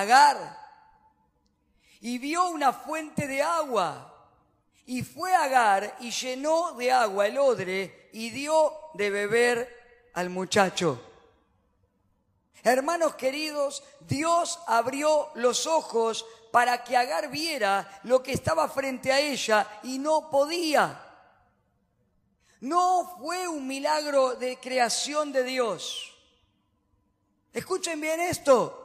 [0.00, 0.58] Agar,
[2.00, 4.10] y vio una fuente de agua.
[4.86, 11.00] Y fue Agar y llenó de agua el odre y dio de beber al muchacho.
[12.62, 19.20] Hermanos queridos, Dios abrió los ojos para que Agar viera lo que estaba frente a
[19.20, 21.00] ella y no podía.
[22.60, 26.12] No fue un milagro de creación de Dios.
[27.52, 28.83] Escuchen bien esto.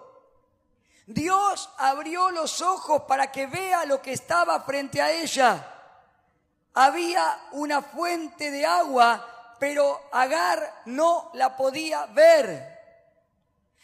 [1.10, 5.74] Dios abrió los ojos para que vea lo que estaba frente a ella.
[6.76, 12.78] Había una fuente de agua, pero Agar no la podía ver.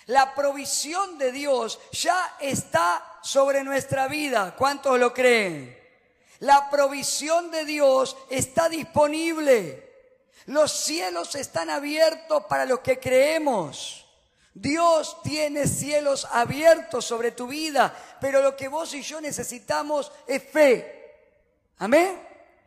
[0.06, 4.54] La provisión de Dios ya está sobre nuestra vida.
[4.56, 5.76] ¿Cuántos lo creen?
[6.42, 10.14] La provisión de Dios está disponible.
[10.46, 14.05] Los cielos están abiertos para los que creemos.
[14.56, 20.42] Dios tiene cielos abiertos sobre tu vida, pero lo que vos y yo necesitamos es
[20.44, 21.14] fe.
[21.78, 22.20] Amén.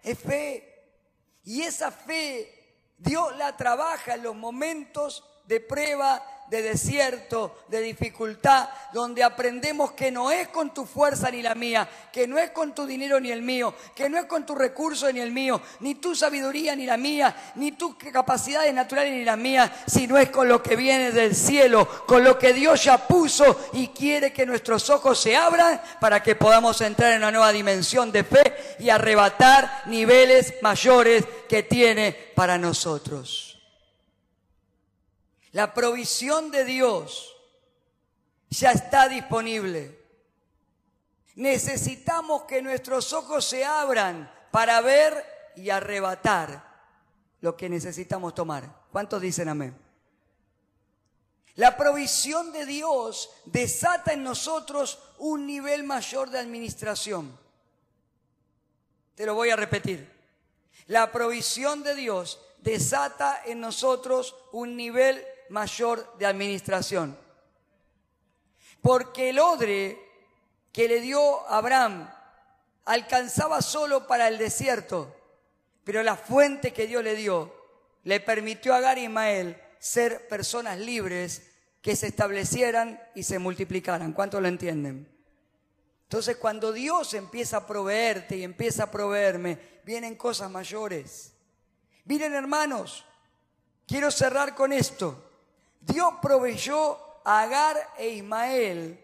[0.03, 0.85] Es fe.
[1.45, 2.59] Y esa fe
[2.99, 10.11] Dios la trabaja en los momentos de prueba, de desierto, de dificultad, donde aprendemos que
[10.11, 13.31] no es con tu fuerza ni la mía, que no es con tu dinero ni
[13.31, 16.87] el mío, que no es con tu recurso ni el mío, ni tu sabiduría ni
[16.87, 21.13] la mía, ni tus capacidades naturales ni la mía, sino es con lo que viene
[21.13, 25.81] del cielo, con lo que Dios ya puso y quiere que nuestros ojos se abran
[26.01, 31.63] para que podamos entrar en una nueva dimensión de fe y arrebatar niveles mayores que
[31.63, 33.48] tiene para nosotros.
[35.53, 37.37] La provisión de Dios
[38.51, 39.99] ya está disponible.
[41.37, 45.25] Necesitamos que nuestros ojos se abran para ver
[45.57, 46.69] y arrebatar
[47.41, 48.87] lo que necesitamos tomar.
[48.91, 49.77] ¿Cuántos dicen amén?
[51.55, 57.37] La provisión de Dios desata en nosotros un nivel mayor de administración.
[59.15, 60.09] Te lo voy a repetir.
[60.87, 67.19] La provisión de Dios desata en nosotros un nivel mayor de administración.
[68.81, 69.99] Porque el odre
[70.73, 72.09] que le dio Abraham
[72.85, 75.15] alcanzaba solo para el desierto,
[75.85, 77.55] pero la fuente que Dios le dio
[78.05, 81.51] le permitió a Agar y Ismael ser personas libres
[81.83, 84.13] que se establecieran y se multiplicaran.
[84.13, 85.09] ¿Cuántos lo entienden?
[86.05, 91.33] Entonces cuando Dios empieza a proveerte y empieza a proveerme, vienen cosas mayores.
[92.07, 93.05] Miren hermanos,
[93.87, 95.28] quiero cerrar con esto.
[95.81, 98.99] Dios proveyó a Agar e Ismael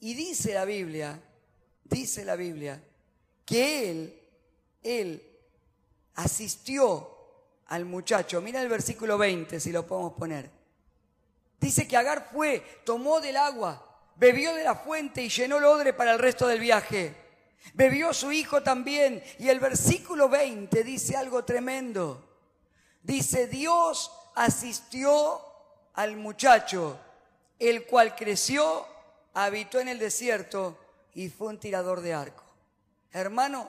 [0.00, 1.20] y dice la Biblia,
[1.84, 2.82] dice la Biblia,
[3.44, 4.20] que él,
[4.82, 5.22] él
[6.14, 7.08] asistió
[7.66, 8.40] al muchacho.
[8.40, 10.50] Mira el versículo 20, si lo podemos poner.
[11.60, 15.92] Dice que Agar fue, tomó del agua, bebió de la fuente y llenó el odre
[15.92, 17.14] para el resto del viaje.
[17.74, 19.22] Bebió su hijo también.
[19.38, 22.28] Y el versículo 20 dice algo tremendo.
[23.02, 25.40] Dice, Dios asistió
[25.94, 26.98] al muchacho,
[27.58, 28.86] el cual creció,
[29.34, 30.78] habitó en el desierto
[31.14, 32.44] y fue un tirador de arco.
[33.12, 33.68] Hermanos,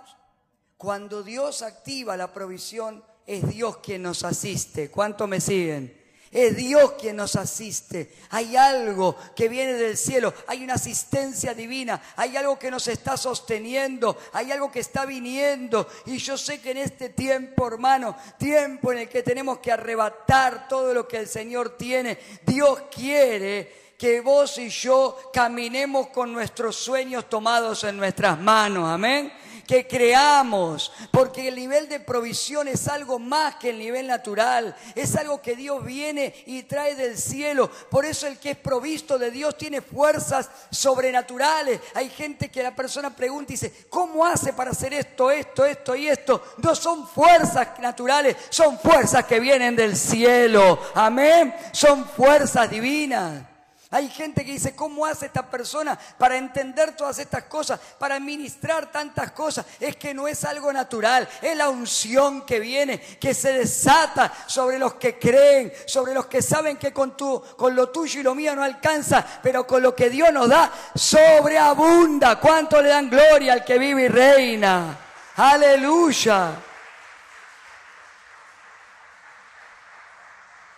[0.78, 4.92] cuando Dios activa la provisión, es Dios quien nos asiste.
[4.92, 6.03] ¿Cuánto me siguen?
[6.34, 8.12] Es Dios quien nos asiste.
[8.32, 10.34] Hay algo que viene del cielo.
[10.48, 12.02] Hay una asistencia divina.
[12.16, 14.18] Hay algo que nos está sosteniendo.
[14.34, 15.88] Hay algo que está viniendo.
[16.08, 20.68] Y yo sé que en este tiempo, hermano, tiempo en el que tenemos que arrebatar
[20.68, 26.76] todo lo que el Señor tiene, Dios quiere que vos y yo caminemos con nuestros
[26.76, 28.90] sueños tomados en nuestras manos.
[28.90, 29.32] Amén
[29.68, 35.16] que creamos, porque el nivel de provisión es algo más que el nivel natural, es
[35.16, 37.70] algo que Dios viene y trae del cielo.
[37.90, 41.80] Por eso el que es provisto de Dios tiene fuerzas sobrenaturales.
[41.94, 45.96] Hay gente que la persona pregunta y dice, ¿cómo hace para hacer esto, esto, esto
[45.96, 46.44] y esto?
[46.58, 50.80] No son fuerzas naturales, son fuerzas que vienen del cielo.
[50.96, 51.56] Amén.
[51.72, 53.53] Son fuerzas divinas.
[53.94, 58.92] Hay gente que dice, ¿cómo hace esta persona para entender todas estas cosas, para administrar
[58.92, 59.68] tantas cosas?
[59.80, 64.80] Es que no es algo natural, es la unción que viene, que se desata sobre
[64.80, 68.34] los que creen, sobre los que saben que con, tu, con lo tuyo y lo
[68.34, 72.40] mío no alcanza, pero con lo que Dios nos da, sobreabunda.
[72.40, 74.98] ¿Cuánto le dan gloria al que vive y reina?
[75.36, 76.56] Aleluya.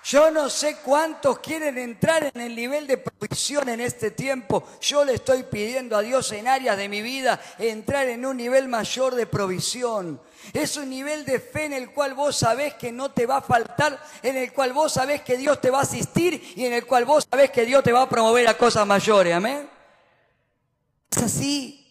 [0.06, 4.64] Yo no sé cuántos quieren entrar en el nivel de provisión en este tiempo.
[4.80, 8.68] Yo le estoy pidiendo a Dios en áreas de mi vida entrar en un nivel
[8.68, 10.22] mayor de provisión.
[10.54, 13.42] Es un nivel de fe en el cual vos sabés que no te va a
[13.42, 16.86] faltar, en el cual vos sabés que Dios te va a asistir y en el
[16.86, 19.34] cual vos sabés que Dios te va a promover a cosas mayores.
[19.34, 19.68] Amén.
[21.10, 21.82] Es así.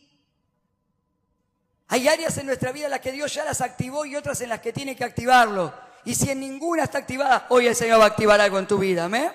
[1.88, 4.50] Hay áreas en nuestra vida en las que Dios ya las activó y otras en
[4.50, 5.83] las que tiene que activarlo.
[6.04, 8.78] Y si en ninguna está activada, hoy el Señor va a activar algo en tu
[8.78, 9.04] vida.
[9.04, 9.32] ¿Amén?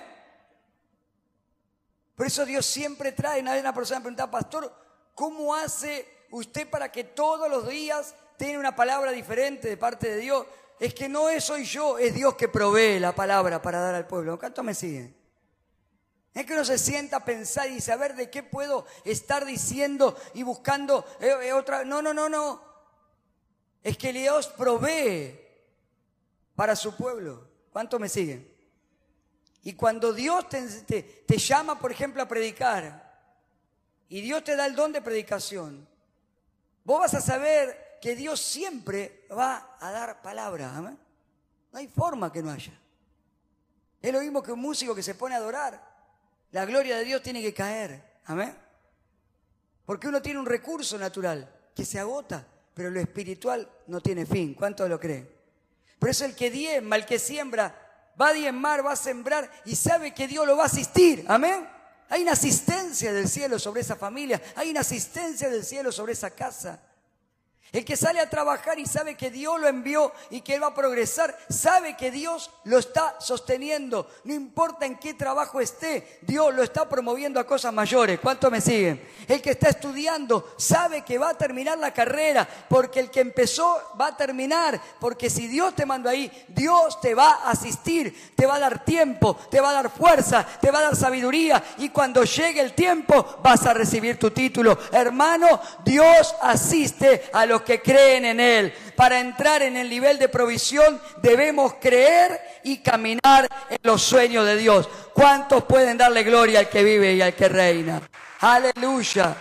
[2.16, 3.42] Por eso Dios siempre trae.
[3.42, 4.74] Una vez una persona me preguntaba, pastor,
[5.16, 10.18] ¿cómo hace usted para que todos los días tenga una palabra diferente de parte de
[10.18, 10.46] Dios?
[10.80, 14.38] Es que no soy yo, es Dios que provee la palabra para dar al pueblo.
[14.38, 15.16] ¿Cuánto me siguen?
[16.34, 20.44] Es que uno se sienta a pensar y saber de qué puedo estar diciendo y
[20.44, 21.84] buscando eh, eh, otra.
[21.84, 22.62] No, no, no, no.
[23.84, 25.49] Es que Dios provee
[26.60, 27.48] para su pueblo.
[27.72, 28.46] ¿Cuánto me siguen?
[29.64, 33.18] Y cuando Dios te, te, llama, por ejemplo, a predicar,
[34.10, 35.88] y Dios te da el don de predicación,
[36.84, 40.70] vos vas a saber que Dios siempre va a dar palabra.
[40.82, 42.78] No hay forma que no haya.
[44.02, 45.82] Es lo mismo que un músico que se pone a adorar.
[46.52, 48.20] La gloria de Dios tiene que caer.
[48.26, 48.54] Amén.
[49.86, 54.56] Porque uno tiene un recurso natural que se agota, pero lo espiritual no tiene fin.
[54.56, 55.39] ¿Cuántos lo creen?
[56.00, 57.76] Por eso el que diezma, el que siembra,
[58.20, 61.26] va a diezmar, va a sembrar y sabe que Dios lo va a asistir.
[61.28, 61.68] Amén.
[62.10, 66.32] Hay una asistencia del cielo sobre esa familia, hay una asistencia del cielo sobre esa
[66.32, 66.80] casa.
[67.72, 70.68] El que sale a trabajar y sabe que Dios lo envió y que él va
[70.68, 74.10] a progresar, sabe que Dios lo está sosteniendo.
[74.24, 78.20] No importa en qué trabajo esté, Dios lo está promoviendo a cosas mayores.
[78.20, 79.08] ¿Cuánto me siguen?
[79.28, 83.80] El que está estudiando sabe que va a terminar la carrera, porque el que empezó
[84.00, 88.48] va a terminar, porque si Dios te mandó ahí, Dios te va a asistir, te
[88.48, 91.90] va a dar tiempo, te va a dar fuerza, te va a dar sabiduría y
[91.90, 94.78] cuando llegue el tiempo vas a recibir tu título.
[94.92, 98.74] Hermano, Dios asiste a que creen en Él.
[98.96, 104.58] Para entrar en el nivel de provisión debemos creer y caminar en los sueños de
[104.58, 104.90] Dios.
[105.14, 108.02] ¿Cuántos pueden darle gloria al que vive y al que reina?
[108.42, 109.36] Aleluya.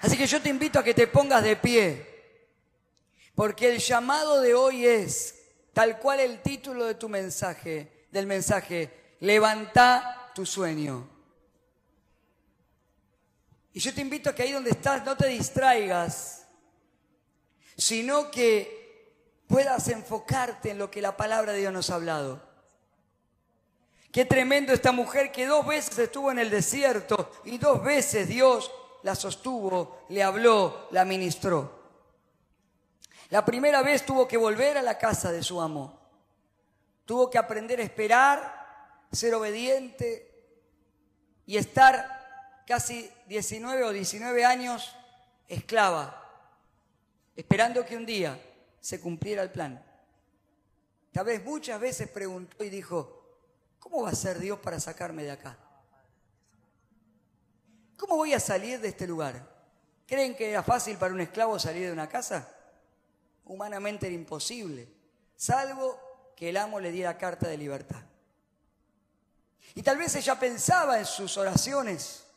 [0.00, 2.06] Así que yo te invito a que te pongas de pie,
[3.34, 5.34] porque el llamado de hoy es,
[5.74, 11.19] tal cual el título de tu mensaje, del mensaje, levanta tu sueño.
[13.72, 16.46] Y yo te invito a que ahí donde estás no te distraigas,
[17.76, 18.80] sino que
[19.46, 22.42] puedas enfocarte en lo que la palabra de Dios nos ha hablado.
[24.12, 28.70] Qué tremendo esta mujer que dos veces estuvo en el desierto y dos veces Dios
[29.02, 31.78] la sostuvo, le habló, la ministró.
[33.30, 35.98] La primera vez tuvo que volver a la casa de su amo.
[37.04, 40.28] Tuvo que aprender a esperar, ser obediente
[41.46, 42.19] y estar
[42.70, 44.94] casi 19 o 19 años
[45.48, 46.22] esclava,
[47.34, 48.40] esperando que un día
[48.80, 49.84] se cumpliera el plan.
[51.10, 53.26] Tal vez muchas veces preguntó y dijo,
[53.80, 55.58] ¿cómo va a ser Dios para sacarme de acá?
[57.96, 59.44] ¿Cómo voy a salir de este lugar?
[60.06, 62.54] ¿Creen que era fácil para un esclavo salir de una casa?
[63.46, 64.88] Humanamente era imposible,
[65.34, 65.98] salvo
[66.36, 68.04] que el amo le diera carta de libertad.
[69.74, 72.29] Y tal vez ella pensaba en sus oraciones,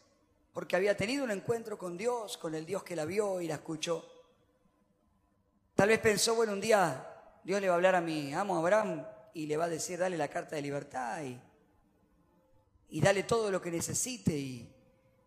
[0.53, 3.55] porque había tenido un encuentro con Dios, con el Dios que la vio y la
[3.55, 4.07] escuchó.
[5.73, 7.09] Tal vez pensó, bueno, un día
[7.43, 10.15] Dios le va a hablar a mi amo Abraham y le va a decir, dale
[10.15, 11.41] la carta de libertad y,
[12.89, 14.37] y dale todo lo que necesite.
[14.37, 14.71] Y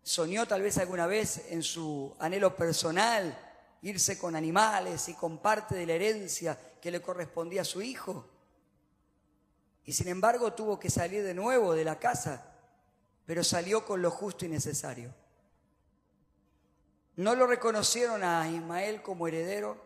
[0.01, 3.37] soñó tal vez alguna vez en su anhelo personal
[3.81, 8.29] irse con animales y con parte de la herencia que le correspondía a su hijo.
[9.83, 12.56] Y sin embargo tuvo que salir de nuevo de la casa
[13.27, 15.13] pero salió con lo justo y necesario.
[17.17, 19.77] No lo reconocieron a Ismael como heredero,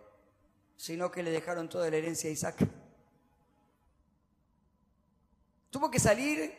[0.78, 2.68] sino que le dejaron toda la herencia a Isaac.
[5.72, 6.56] Tuvo que salir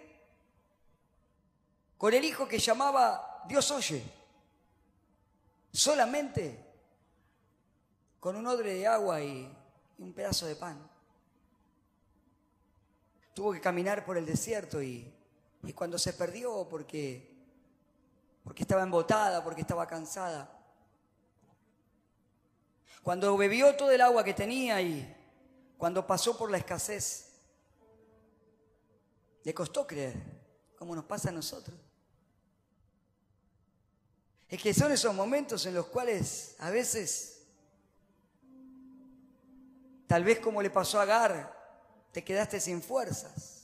[1.97, 4.03] con el hijo que llamaba Dios oye,
[5.73, 6.67] solamente
[8.19, 9.57] con un odre de agua y
[9.99, 10.91] un pedazo de pan.
[13.35, 15.22] Tuvo que caminar por el desierto y
[15.63, 17.35] y cuando se perdió porque,
[18.43, 20.59] porque estaba embotada, porque estaba cansada.
[23.03, 25.17] Cuando bebió todo el agua que tenía y
[25.79, 27.33] cuando pasó por la escasez,
[29.45, 30.15] le costó creer,
[30.77, 31.77] como nos pasa a nosotros.
[34.49, 37.43] Es que son esos momentos en los cuales a veces,
[40.07, 41.63] tal vez como le pasó a Agar,
[42.13, 43.62] te quedaste sin fuerzas.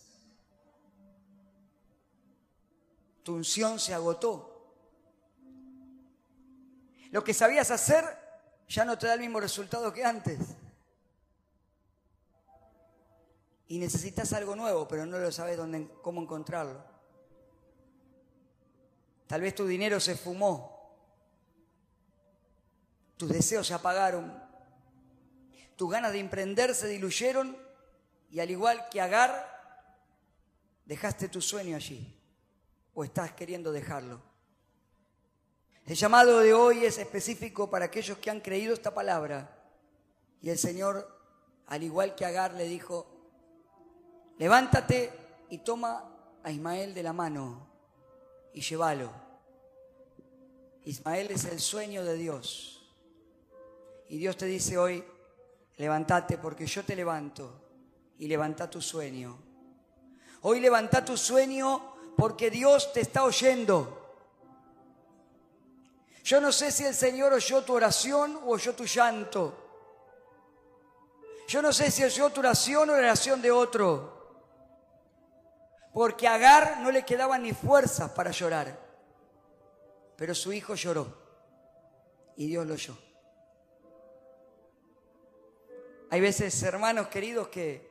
[3.29, 4.73] Tu unción se agotó.
[7.11, 8.07] Lo que sabías hacer
[8.67, 10.39] ya no te da el mismo resultado que antes.
[13.67, 16.83] Y necesitas algo nuevo, pero no lo sabes dónde, cómo encontrarlo.
[19.27, 20.97] Tal vez tu dinero se fumó,
[23.19, 24.43] tus deseos se apagaron,
[25.77, 27.59] tus ganas de emprender se diluyeron
[28.31, 30.01] y al igual que Agar,
[30.87, 32.18] dejaste tu sueño allí
[32.99, 34.21] o estás queriendo dejarlo.
[35.85, 39.57] El llamado de hoy es específico para aquellos que han creído esta palabra.
[40.43, 41.09] Y el Señor,
[41.69, 43.07] al igual que Agar, le dijo,
[44.37, 45.13] levántate
[45.49, 46.11] y toma
[46.43, 47.69] a Ismael de la mano
[48.53, 49.13] y llévalo.
[50.83, 52.85] Ismael es el sueño de Dios.
[54.09, 55.05] Y Dios te dice hoy,
[55.77, 57.63] levántate porque yo te levanto
[58.19, 59.39] y levanta tu sueño.
[60.41, 63.95] Hoy levanta tu sueño porque Dios te está oyendo.
[66.25, 69.55] Yo no sé si el Señor oyó tu oración o oyó tu llanto.
[71.47, 74.19] Yo no sé si oyó tu oración o la oración de otro.
[75.93, 78.77] Porque a Agar no le quedaban ni fuerzas para llorar.
[80.17, 81.07] Pero su hijo lloró.
[82.37, 82.99] Y Dios lo oyó.
[86.11, 87.88] Hay veces, hermanos queridos, que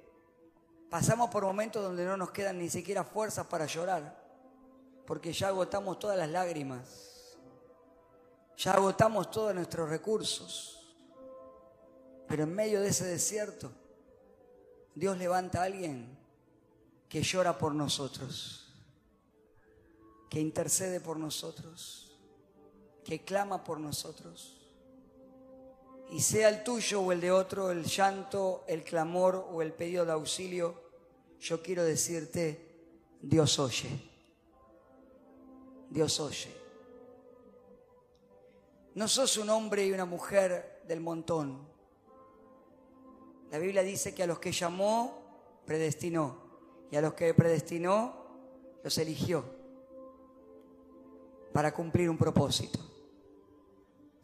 [0.89, 4.25] pasamos por momentos donde no nos quedan ni siquiera fuerzas para llorar.
[5.05, 7.38] Porque ya agotamos todas las lágrimas.
[8.57, 10.95] Ya agotamos todos nuestros recursos.
[12.27, 13.71] Pero en medio de ese desierto,
[14.95, 16.17] Dios levanta a alguien
[17.07, 18.73] que llora por nosotros,
[20.29, 22.19] que intercede por nosotros,
[23.05, 24.57] que clama por nosotros.
[26.12, 30.05] Y sea el tuyo o el de otro, el llanto, el clamor o el pedido
[30.05, 30.82] de auxilio,
[31.39, 32.68] yo quiero decirte,
[33.22, 33.89] Dios oye.
[35.89, 36.55] Dios oye.
[38.95, 41.68] No sos un hombre y una mujer del montón.
[43.51, 46.47] La Biblia dice que a los que llamó, predestinó.
[46.89, 48.26] Y a los que predestinó,
[48.84, 49.43] los eligió
[51.53, 52.80] para cumplir un propósito.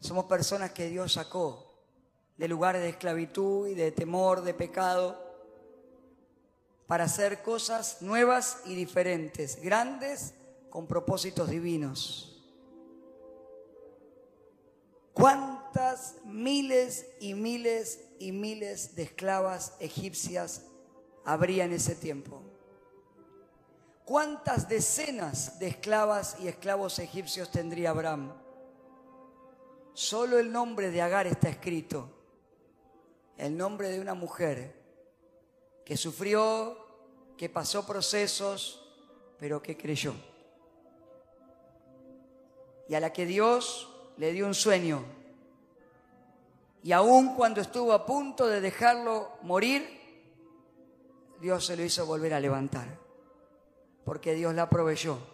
[0.00, 1.73] Somos personas que Dios sacó
[2.36, 5.22] de lugares de esclavitud y de temor, de pecado,
[6.86, 10.34] para hacer cosas nuevas y diferentes, grandes
[10.70, 12.30] con propósitos divinos.
[15.12, 20.62] ¿Cuántas miles y miles y miles de esclavas egipcias
[21.24, 22.42] habría en ese tiempo?
[24.04, 28.34] ¿Cuántas decenas de esclavas y esclavos egipcios tendría Abraham?
[29.94, 32.13] Solo el nombre de Agar está escrito.
[33.36, 34.74] El nombre de una mujer
[35.84, 36.78] que sufrió,
[37.36, 38.80] que pasó procesos,
[39.38, 40.14] pero que creyó.
[42.88, 45.02] Y a la que Dios le dio un sueño.
[46.82, 49.86] Y aun cuando estuvo a punto de dejarlo morir,
[51.40, 52.98] Dios se lo hizo volver a levantar.
[54.04, 55.33] Porque Dios la proveyó.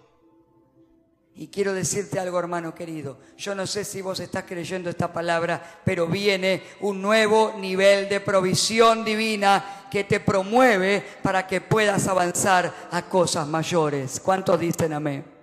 [1.34, 3.18] Y quiero decirte algo, hermano querido.
[3.36, 8.20] Yo no sé si vos estás creyendo esta palabra, pero viene un nuevo nivel de
[8.20, 14.20] provisión divina que te promueve para que puedas avanzar a cosas mayores.
[14.20, 15.39] ¿Cuántos dicen amén?